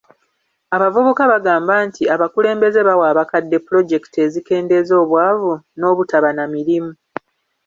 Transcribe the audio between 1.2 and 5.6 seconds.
bagamba nti abakulembeze bawa abakadde pulojekiti ezikendeeza obwavu